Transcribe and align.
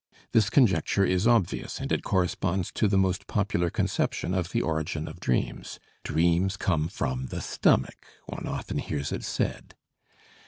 This 0.31 0.49
conjecture 0.49 1.05
is 1.05 1.27
obvious, 1.27 1.79
and 1.79 1.91
it 1.91 2.01
corresponds 2.03 2.71
to 2.71 2.87
the 2.87 2.97
most 2.97 3.27
popular 3.27 3.69
conception 3.69 4.33
of 4.33 4.49
the 4.51 4.63
origin 4.63 5.07
of 5.07 5.19
dreams. 5.19 5.79
Dreams 6.03 6.57
come 6.57 6.87
from 6.87 7.27
the 7.27 7.39
stomach, 7.39 8.03
one 8.25 8.47
often 8.47 8.79
hears 8.79 9.11
it 9.11 9.23
said. 9.23 9.75